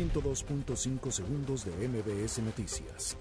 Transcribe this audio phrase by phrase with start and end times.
[0.00, 3.18] 102.5 segundos de MBS Noticias.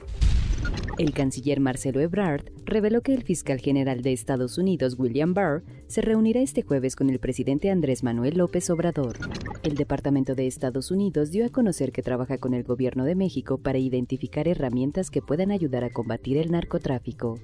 [0.98, 6.02] El canciller Marcelo Ebrard reveló que el fiscal general de Estados Unidos, William Barr, se
[6.02, 9.18] reunirá este jueves con el presidente Andrés Manuel López Obrador.
[9.62, 13.57] El Departamento de Estados Unidos dio a conocer que trabaja con el gobierno de México
[13.57, 17.39] para identificar herramientas que puedan ayudar a combatir el narcotráfico.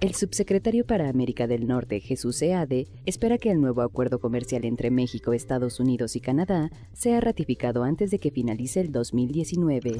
[0.00, 4.90] El subsecretario para América del Norte, Jesús Seade, espera que el nuevo acuerdo comercial entre
[4.90, 9.96] México, Estados Unidos y Canadá sea ratificado antes de que finalice el 2019.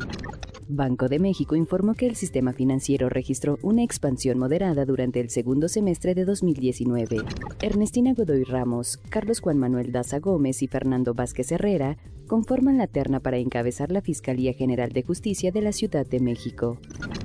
[0.68, 5.68] Banco de México informó que el sistema financiero registró una expansión moderada durante el segundo
[5.68, 7.18] semestre de 2019.
[7.60, 13.20] Ernestina Godoy Ramos, Carlos Juan Manuel Daza Gómez y Fernando Vázquez Herrera conforman la terna
[13.20, 16.78] para encabezar la Fiscalía General de Justicia de la Ciudad de México.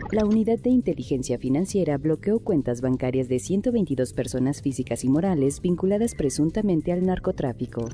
[0.09, 6.15] La Unidad de Inteligencia Financiera bloqueó cuentas bancarias de 122 personas físicas y morales vinculadas
[6.15, 7.89] presuntamente al narcotráfico.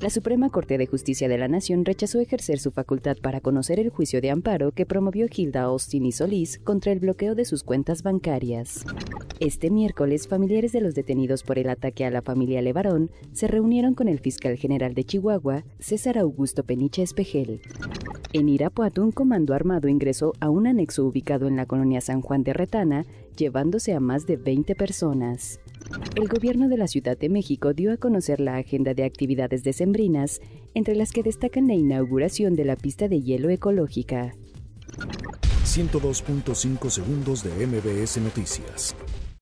[0.00, 3.88] La Suprema Corte de Justicia de la Nación rechazó ejercer su facultad para conocer el
[3.88, 8.02] juicio de amparo que promovió Gilda Austin y Solís contra el bloqueo de sus cuentas
[8.02, 8.84] bancarias.
[9.40, 13.94] Este miércoles, familiares de los detenidos por el ataque a la familia Levarón se reunieron
[13.94, 17.62] con el fiscal general de Chihuahua, César Augusto Peniche Espejel.
[18.32, 22.42] En Irapuato, un comando armado ingresó a un anexo ubicado en la colonia San Juan
[22.42, 25.60] de Retana, llevándose a más de 20 personas.
[26.16, 30.40] El gobierno de la Ciudad de México dio a conocer la agenda de actividades decembrinas,
[30.74, 34.34] entre las que destacan la inauguración de la pista de hielo ecológica.
[35.64, 38.96] 102.5 segundos de MBS Noticias.